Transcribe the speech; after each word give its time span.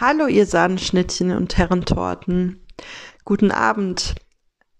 Hallo, 0.00 0.28
ihr 0.28 0.46
Sahnenschnittchen 0.46 1.30
und 1.30 1.58
Herrentorten. 1.58 2.66
Guten 3.26 3.50
Abend. 3.50 4.14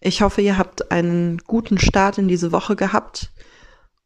Ich 0.00 0.22
hoffe, 0.22 0.40
ihr 0.40 0.56
habt 0.56 0.90
einen 0.90 1.36
guten 1.46 1.76
Start 1.76 2.16
in 2.16 2.26
diese 2.26 2.52
Woche 2.52 2.74
gehabt 2.74 3.30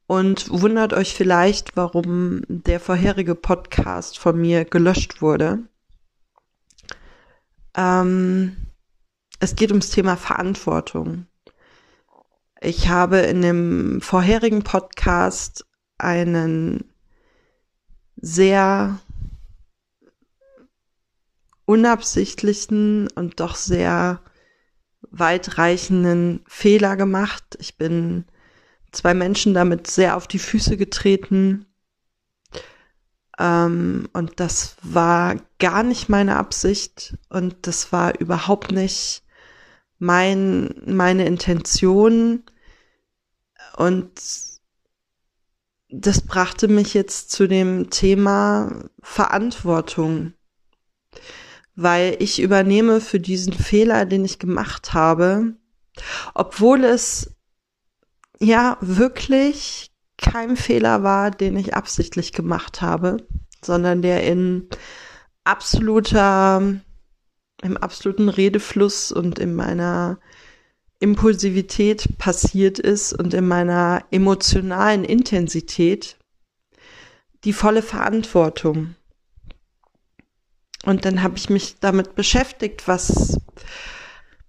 und 0.08 0.50
wundert 0.50 0.92
euch 0.92 1.14
vielleicht, 1.14 1.76
warum 1.76 2.42
der 2.48 2.80
vorherige 2.80 3.36
Podcast 3.36 4.18
von 4.18 4.40
mir 4.40 4.64
gelöscht 4.64 5.22
wurde. 5.22 5.60
Ähm, 7.76 8.56
es 9.38 9.54
geht 9.54 9.70
ums 9.70 9.90
Thema 9.90 10.16
Verantwortung. 10.16 11.28
Ich 12.60 12.88
habe 12.88 13.18
in 13.18 13.40
dem 13.40 14.00
vorherigen 14.00 14.64
Podcast 14.64 15.64
einen 15.96 16.92
sehr 18.16 18.98
unabsichtlichen 21.66 23.08
und 23.14 23.40
doch 23.40 23.56
sehr 23.56 24.20
weitreichenden 25.10 26.44
Fehler 26.46 26.96
gemacht. 26.96 27.56
Ich 27.58 27.76
bin 27.76 28.24
zwei 28.92 29.14
Menschen 29.14 29.54
damit 29.54 29.86
sehr 29.86 30.16
auf 30.16 30.26
die 30.26 30.38
Füße 30.38 30.76
getreten. 30.76 31.66
Ähm, 33.38 34.08
und 34.12 34.40
das 34.40 34.76
war 34.82 35.36
gar 35.58 35.82
nicht 35.82 36.08
meine 36.08 36.36
Absicht 36.36 37.16
und 37.28 37.66
das 37.66 37.92
war 37.92 38.18
überhaupt 38.20 38.72
nicht 38.72 39.24
mein, 39.98 40.82
meine 40.86 41.26
Intention. 41.26 42.44
Und 43.76 44.12
das 45.88 46.20
brachte 46.22 46.68
mich 46.68 46.94
jetzt 46.94 47.30
zu 47.30 47.46
dem 47.48 47.90
Thema 47.90 48.88
Verantwortung 49.00 50.34
weil 51.76 52.16
ich 52.20 52.40
übernehme 52.40 53.00
für 53.00 53.20
diesen 53.20 53.52
Fehler, 53.52 54.04
den 54.06 54.24
ich 54.24 54.38
gemacht 54.38 54.94
habe, 54.94 55.54
obwohl 56.34 56.84
es 56.84 57.34
ja 58.38 58.76
wirklich 58.80 59.90
kein 60.16 60.56
Fehler 60.56 61.02
war, 61.02 61.30
den 61.30 61.56
ich 61.56 61.74
absichtlich 61.74 62.32
gemacht 62.32 62.80
habe, 62.80 63.18
sondern 63.62 64.02
der 64.02 64.24
in 64.24 64.68
absoluter, 65.44 66.80
im 67.62 67.76
absoluten 67.76 68.28
Redefluss 68.28 69.12
und 69.12 69.38
in 69.38 69.54
meiner 69.54 70.18
Impulsivität 71.00 72.18
passiert 72.18 72.78
ist 72.78 73.12
und 73.12 73.34
in 73.34 73.46
meiner 73.46 74.04
emotionalen 74.10 75.04
Intensität 75.04 76.16
die 77.44 77.52
volle 77.52 77.82
Verantwortung. 77.82 78.94
Und 80.84 81.04
dann 81.04 81.22
habe 81.22 81.36
ich 81.38 81.48
mich 81.50 81.78
damit 81.80 82.14
beschäftigt, 82.14 82.86
was 82.86 83.40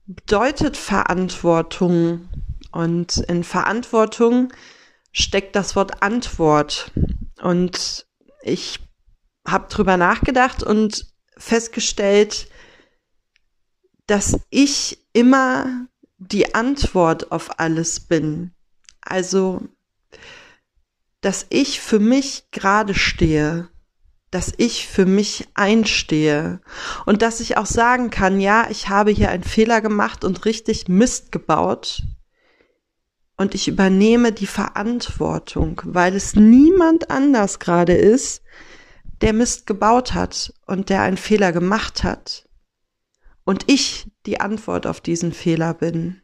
bedeutet 0.05 0.78
Verantwortung. 0.78 2.30
Und 2.72 3.17
in 3.17 3.44
Verantwortung 3.44 4.52
steckt 5.11 5.56
das 5.56 5.75
Wort 5.75 6.03
Antwort. 6.03 6.91
Und 7.41 8.06
ich 8.41 8.80
habe 9.47 9.67
drüber 9.69 9.97
nachgedacht 9.97 10.61
und 10.61 11.08
festgestellt, 11.38 12.50
dass 14.08 14.39
ich 14.50 15.00
immer 15.13 15.88
die 16.17 16.53
Antwort 16.53 17.31
auf 17.31 17.59
alles 17.59 18.00
bin. 18.00 18.53
Also, 19.02 19.61
dass 21.22 21.45
ich 21.50 21.80
für 21.80 22.00
mich 22.00 22.47
gerade 22.52 22.94
stehe, 22.94 23.69
dass 24.36 24.53
ich 24.58 24.86
für 24.86 25.05
mich 25.05 25.47
einstehe. 25.53 26.59
Und 27.05 27.22
dass 27.22 27.39
ich 27.39 27.55
auch 27.55 27.66
sagen 27.66 28.09
kann, 28.09 28.41
ja, 28.41 28.67
ich 28.69 28.89
habe 28.89 29.11
hier 29.11 29.30
einen 29.30 29.45
Fehler 29.45 29.80
gemacht 29.80 30.25
und 30.25 30.44
richtig 30.44 30.89
Mist 30.89 31.31
gebaut. 31.31 32.03
Und 33.38 33.56
ich 33.56 33.69
übernehme 33.69 34.34
die 34.34 34.45
Verantwortung, 34.45 35.81
weil 35.85 36.18
es 36.18 36.35
niemand 36.35 37.12
anders 37.12 37.59
gerade 37.59 37.94
ist, 37.94 38.44
der 39.22 39.31
Mist 39.31 39.68
gebaut 39.68 40.13
hat 40.13 40.53
und 40.66 40.90
der 40.90 41.03
einen 41.03 41.16
Fehler 41.16 41.53
gemacht 41.53 42.03
hat. 42.03 42.50
Und 43.45 43.63
ich 43.72 44.12
die 44.25 44.41
Antwort 44.41 44.85
auf 44.85 45.00
diesen 45.00 45.31
Fehler 45.31 45.74
bin. 45.74 46.22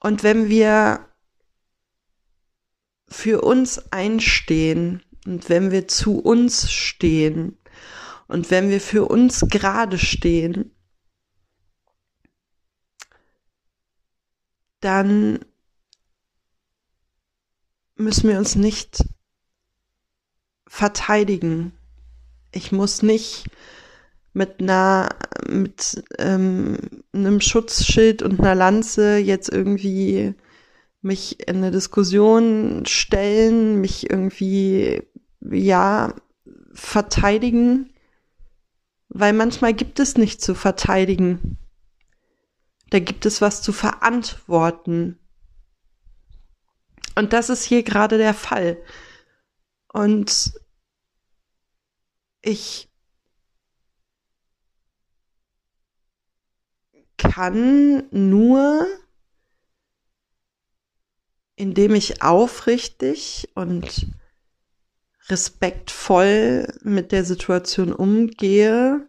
Und 0.00 0.24
wenn 0.24 0.48
wir 0.48 1.07
für 3.08 3.42
uns 3.42 3.92
einstehen 3.92 5.02
und 5.26 5.48
wenn 5.48 5.70
wir 5.70 5.88
zu 5.88 6.18
uns 6.18 6.70
stehen 6.70 7.58
und 8.28 8.50
wenn 8.50 8.70
wir 8.70 8.80
für 8.80 9.06
uns 9.06 9.46
gerade 9.48 9.98
stehen, 9.98 10.70
dann 14.80 15.40
müssen 17.96 18.28
wir 18.28 18.38
uns 18.38 18.54
nicht 18.54 19.04
verteidigen. 20.66 21.72
Ich 22.52 22.70
muss 22.70 23.02
nicht 23.02 23.50
mit 24.32 24.60
einer 24.60 25.08
mit 25.48 26.04
ähm, 26.18 26.76
einem 27.12 27.40
Schutzschild 27.40 28.22
und 28.22 28.40
einer 28.40 28.54
Lanze 28.54 29.16
jetzt 29.16 29.48
irgendwie 29.48 30.34
mich 31.00 31.48
in 31.48 31.56
eine 31.56 31.70
Diskussion 31.70 32.84
stellen, 32.86 33.80
mich 33.80 34.10
irgendwie, 34.10 35.02
ja, 35.40 36.14
verteidigen, 36.72 37.92
weil 39.08 39.32
manchmal 39.32 39.74
gibt 39.74 40.00
es 40.00 40.16
nicht 40.16 40.40
zu 40.42 40.54
verteidigen. 40.54 41.58
Da 42.90 42.98
gibt 43.00 43.26
es 43.26 43.40
was 43.40 43.62
zu 43.62 43.72
verantworten. 43.72 45.18
Und 47.14 47.32
das 47.32 47.50
ist 47.50 47.64
hier 47.64 47.82
gerade 47.82 48.16
der 48.16 48.34
Fall. 48.34 48.78
Und 49.92 50.52
ich 52.40 52.88
kann 57.16 58.08
nur 58.10 58.86
indem 61.58 61.94
ich 61.96 62.22
aufrichtig 62.22 63.48
und 63.54 64.06
respektvoll 65.28 66.68
mit 66.82 67.10
der 67.10 67.24
Situation 67.24 67.92
umgehe, 67.92 69.08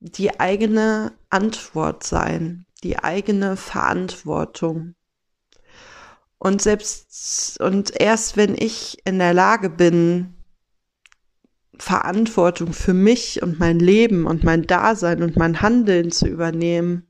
die 0.00 0.38
eigene 0.38 1.12
Antwort 1.30 2.04
sein, 2.04 2.66
die 2.84 2.98
eigene 2.98 3.56
Verantwortung. 3.56 4.94
Und 6.38 6.60
selbst 6.60 7.58
und 7.60 7.98
erst 7.98 8.36
wenn 8.36 8.54
ich 8.54 8.98
in 9.06 9.18
der 9.18 9.34
Lage 9.34 9.70
bin, 9.70 10.34
Verantwortung 11.78 12.74
für 12.74 12.94
mich 12.94 13.42
und 13.42 13.58
mein 13.58 13.78
Leben 13.78 14.26
und 14.26 14.44
mein 14.44 14.66
Dasein 14.66 15.22
und 15.22 15.36
mein 15.36 15.62
Handeln 15.62 16.12
zu 16.12 16.26
übernehmen, 16.26 17.09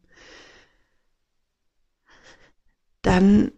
dann 3.02 3.52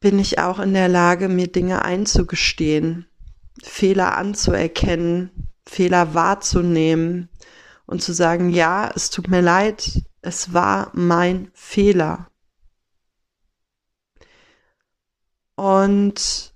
bin 0.00 0.18
ich 0.18 0.38
auch 0.38 0.58
in 0.58 0.74
der 0.74 0.88
Lage, 0.88 1.28
mir 1.28 1.48
Dinge 1.48 1.82
einzugestehen, 1.82 3.06
Fehler 3.62 4.16
anzuerkennen, 4.16 5.30
Fehler 5.66 6.14
wahrzunehmen 6.14 7.30
und 7.86 8.02
zu 8.02 8.12
sagen, 8.12 8.50
ja, 8.50 8.90
es 8.94 9.10
tut 9.10 9.28
mir 9.28 9.40
leid, 9.40 10.02
es 10.20 10.52
war 10.52 10.90
mein 10.92 11.50
Fehler. 11.54 12.30
Und 15.54 16.54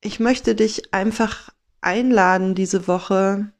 ich 0.00 0.20
möchte 0.20 0.54
dich 0.54 0.94
einfach 0.94 1.50
einladen, 1.80 2.54
diese 2.54 2.86
Woche 2.86 3.52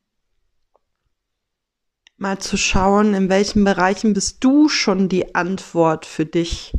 mal 2.16 2.38
zu 2.38 2.56
schauen, 2.56 3.14
in 3.14 3.28
welchen 3.28 3.64
Bereichen 3.64 4.14
bist 4.14 4.42
du 4.42 4.68
schon 4.68 5.08
die 5.08 5.34
Antwort 5.34 6.06
für 6.06 6.24
dich? 6.24 6.72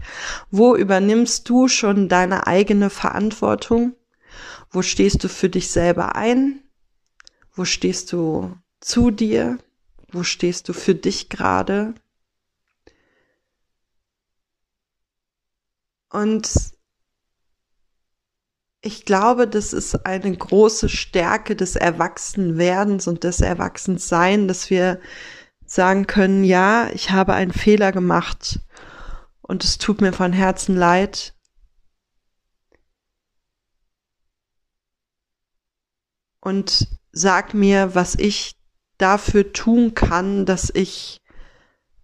Wo 0.49 0.75
übernimmst 0.75 1.47
du 1.49 1.67
schon 1.67 2.09
deine 2.09 2.47
eigene 2.47 2.89
Verantwortung? 2.89 3.95
Wo 4.69 4.81
stehst 4.81 5.23
du 5.23 5.29
für 5.29 5.49
dich 5.49 5.69
selber 5.69 6.15
ein? 6.15 6.61
Wo 7.53 7.65
stehst 7.65 8.11
du 8.11 8.55
zu 8.79 9.11
dir? 9.11 9.57
Wo 10.11 10.23
stehst 10.23 10.69
du 10.69 10.73
für 10.73 10.95
dich 10.95 11.29
gerade? 11.29 11.93
Und 16.09 16.76
ich 18.87 19.03
glaube, 19.03 19.49
das 19.49 19.73
ist 19.73 20.05
eine 20.05 20.33
große 20.33 20.87
Stärke 20.87 21.57
des 21.57 21.75
Erwachsenwerdens 21.75 23.09
und 23.09 23.25
des 23.25 23.41
Erwachsensseins, 23.41 24.47
dass 24.47 24.69
wir 24.69 25.01
sagen 25.65 26.07
können, 26.07 26.45
ja, 26.45 26.89
ich 26.93 27.11
habe 27.11 27.33
einen 27.33 27.51
Fehler 27.51 27.91
gemacht 27.91 28.61
und 29.41 29.65
es 29.65 29.77
tut 29.77 29.99
mir 29.99 30.13
von 30.13 30.31
Herzen 30.31 30.77
leid. 30.77 31.35
Und 36.39 36.87
sag 37.11 37.53
mir, 37.53 37.93
was 37.93 38.15
ich 38.15 38.55
dafür 38.97 39.51
tun 39.51 39.95
kann, 39.95 40.45
dass 40.45 40.71
ich 40.73 41.19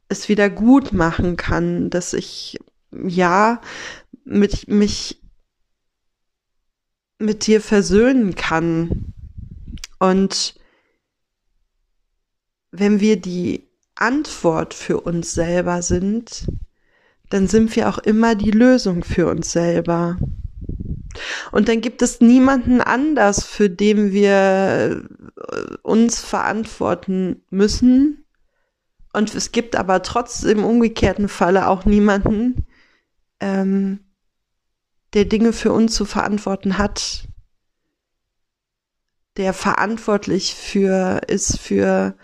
es 0.10 0.28
wieder 0.28 0.50
gut 0.50 0.92
machen 0.92 1.38
kann, 1.38 1.90
dass 1.90 2.12
ich 2.12 2.60
ja 2.92 3.62
mit 4.26 4.68
mich 4.68 5.23
mit 7.24 7.48
dir 7.48 7.62
versöhnen 7.62 8.36
kann. 8.36 9.14
Und 10.00 10.56
wenn 12.72 13.00
wir 13.00 13.20
die 13.20 13.68
Antwort 13.96 14.74
für 14.74 15.00
uns 15.02 15.34
selber 15.34 15.82
sind, 15.82 16.48
dann 17.30 17.48
sind 17.48 17.76
wir 17.76 17.90
auch 17.90 18.00
immer 18.00 18.36
die 18.36 18.52
Lösung 18.52 19.04
für 19.04 19.28
uns 19.28 19.52
selber. 19.52 20.18
Und 21.52 21.68
dann 21.68 21.82
gibt 21.82 22.02
es 22.02 22.22
niemanden 22.22 22.82
anders, 22.82 23.46
für 23.46 23.70
den 23.70 24.12
wir 24.12 25.04
äh, 25.38 25.78
uns 25.84 26.20
verantworten 26.20 27.44
müssen. 27.50 28.26
Und 29.14 29.34
es 29.36 29.52
gibt 29.52 29.76
aber 29.76 30.02
trotzdem 30.02 30.60
im 30.60 30.66
umgekehrten 30.66 31.30
Falle 31.30 31.68
auch 31.68 31.86
niemanden, 31.86 32.66
ähm, 33.40 34.00
der 35.14 35.26
Dinge 35.26 35.54
für 35.54 35.72
uns 35.72 35.94
zu 35.94 36.06
verantworten 36.06 36.78
hat, 36.78 37.28
der 39.38 39.54
verantwortlich 39.54 40.56
für 40.56 41.22
ist 41.28 41.60
für 41.60 42.16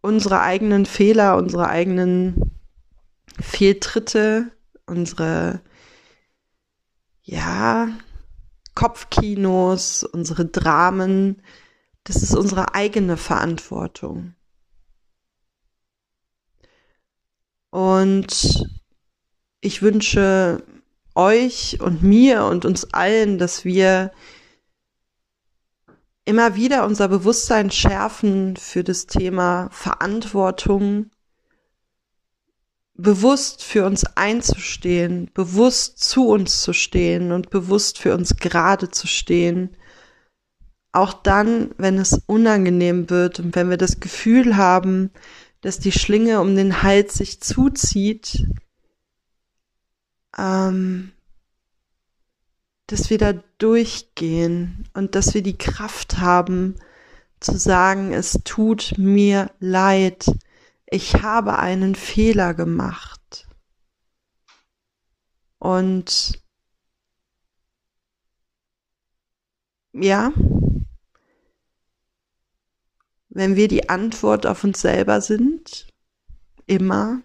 unsere 0.00 0.40
eigenen 0.40 0.86
Fehler, 0.86 1.36
unsere 1.36 1.68
eigenen 1.68 2.52
Fehltritte, 3.40 4.50
unsere 4.86 5.60
ja, 7.22 7.88
Kopfkinos, 8.74 10.04
unsere 10.04 10.46
Dramen, 10.46 11.42
das 12.04 12.22
ist 12.22 12.36
unsere 12.36 12.74
eigene 12.74 13.16
Verantwortung. 13.16 14.34
Und 17.70 18.75
ich 19.66 19.82
wünsche 19.82 20.62
euch 21.16 21.78
und 21.80 22.02
mir 22.02 22.44
und 22.44 22.64
uns 22.64 22.92
allen, 22.94 23.38
dass 23.38 23.64
wir 23.64 24.12
immer 26.24 26.54
wieder 26.54 26.86
unser 26.86 27.08
Bewusstsein 27.08 27.70
schärfen 27.70 28.56
für 28.56 28.84
das 28.84 29.06
Thema 29.06 29.68
Verantwortung 29.72 31.10
bewusst 32.94 33.62
für 33.62 33.84
uns 33.84 34.04
einzustehen, 34.16 35.30
bewusst 35.34 35.98
zu 35.98 36.28
uns 36.28 36.62
zu 36.62 36.72
stehen 36.72 37.32
und 37.32 37.50
bewusst 37.50 37.98
für 37.98 38.14
uns 38.14 38.36
gerade 38.36 38.90
zu 38.90 39.06
stehen. 39.06 39.76
Auch 40.92 41.12
dann, 41.12 41.74
wenn 41.76 41.98
es 41.98 42.22
unangenehm 42.26 43.10
wird 43.10 43.38
und 43.40 43.54
wenn 43.54 43.68
wir 43.68 43.76
das 43.76 44.00
Gefühl 44.00 44.56
haben, 44.56 45.10
dass 45.60 45.78
die 45.78 45.92
Schlinge 45.92 46.40
um 46.40 46.54
den 46.56 46.82
Hals 46.82 47.14
sich 47.14 47.40
zuzieht, 47.42 48.46
ähm, 50.38 51.12
dass 52.86 53.10
wir 53.10 53.18
da 53.18 53.32
durchgehen 53.58 54.88
und 54.94 55.14
dass 55.14 55.34
wir 55.34 55.42
die 55.42 55.58
Kraft 55.58 56.18
haben 56.18 56.76
zu 57.40 57.58
sagen, 57.58 58.12
es 58.12 58.40
tut 58.44 58.94
mir 58.96 59.50
leid, 59.58 60.26
ich 60.86 61.14
habe 61.22 61.58
einen 61.58 61.94
Fehler 61.94 62.54
gemacht. 62.54 63.48
Und 65.58 66.40
ja, 69.92 70.32
wenn 73.28 73.56
wir 73.56 73.68
die 73.68 73.88
Antwort 73.88 74.46
auf 74.46 74.64
uns 74.64 74.80
selber 74.80 75.20
sind, 75.20 75.88
immer, 76.66 77.22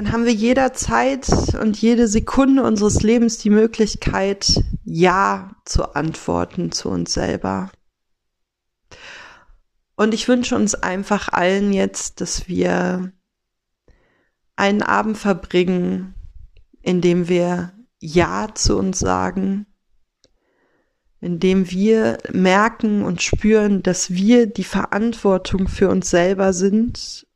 dann 0.00 0.12
haben 0.12 0.24
wir 0.24 0.32
jederzeit 0.32 1.28
und 1.60 1.76
jede 1.76 2.08
Sekunde 2.08 2.62
unseres 2.62 3.02
Lebens 3.02 3.36
die 3.36 3.50
Möglichkeit, 3.50 4.64
Ja 4.82 5.54
zu 5.66 5.94
antworten 5.94 6.72
zu 6.72 6.88
uns 6.88 7.12
selber. 7.12 7.70
Und 9.96 10.14
ich 10.14 10.26
wünsche 10.26 10.56
uns 10.56 10.74
einfach 10.74 11.28
allen 11.28 11.74
jetzt, 11.74 12.22
dass 12.22 12.48
wir 12.48 13.12
einen 14.56 14.80
Abend 14.80 15.18
verbringen, 15.18 16.14
in 16.80 17.02
dem 17.02 17.28
wir 17.28 17.74
Ja 17.98 18.48
zu 18.54 18.78
uns 18.78 19.00
sagen, 19.00 19.66
in 21.20 21.40
dem 21.40 21.70
wir 21.70 22.16
merken 22.32 23.02
und 23.02 23.20
spüren, 23.20 23.82
dass 23.82 24.08
wir 24.08 24.46
die 24.46 24.64
Verantwortung 24.64 25.68
für 25.68 25.90
uns 25.90 26.08
selber 26.08 26.54
sind, 26.54 27.26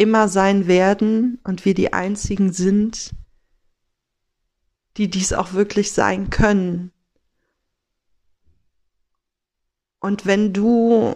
immer 0.00 0.28
sein 0.28 0.66
werden 0.66 1.38
und 1.44 1.66
wir 1.66 1.74
die 1.74 1.92
einzigen 1.92 2.54
sind, 2.54 3.10
die 4.96 5.10
dies 5.10 5.34
auch 5.34 5.52
wirklich 5.52 5.92
sein 5.92 6.30
können. 6.30 6.90
Und 10.00 10.24
wenn 10.24 10.54
du 10.54 11.12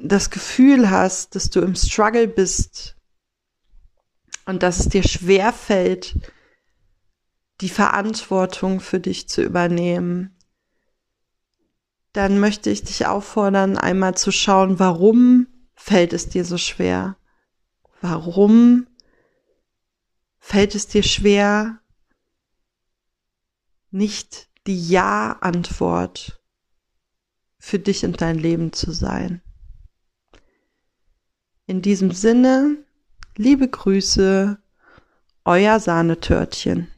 das 0.00 0.30
Gefühl 0.30 0.88
hast, 0.88 1.34
dass 1.34 1.50
du 1.50 1.60
im 1.60 1.74
Struggle 1.74 2.28
bist 2.28 2.96
und 4.46 4.62
dass 4.62 4.80
es 4.80 4.88
dir 4.88 5.02
schwer 5.02 5.52
fällt, 5.52 6.16
die 7.60 7.68
Verantwortung 7.68 8.80
für 8.80 9.00
dich 9.00 9.28
zu 9.28 9.42
übernehmen, 9.42 10.34
dann 12.14 12.40
möchte 12.40 12.70
ich 12.70 12.84
dich 12.84 13.06
auffordern, 13.06 13.76
einmal 13.76 14.16
zu 14.16 14.32
schauen, 14.32 14.78
warum 14.78 15.46
fällt 15.74 16.14
es 16.14 16.30
dir 16.30 16.46
so 16.46 16.56
schwer? 16.56 17.17
Warum 18.00 18.86
fällt 20.38 20.74
es 20.74 20.86
dir 20.86 21.02
schwer, 21.02 21.80
nicht 23.90 24.48
die 24.66 24.88
Ja-Antwort 24.88 26.40
für 27.58 27.78
dich 27.78 28.04
und 28.04 28.20
dein 28.20 28.38
Leben 28.38 28.72
zu 28.72 28.92
sein? 28.92 29.42
In 31.66 31.82
diesem 31.82 32.12
Sinne, 32.12 32.84
liebe 33.36 33.68
Grüße, 33.68 34.58
euer 35.44 35.80
Sahnetörtchen. 35.80 36.88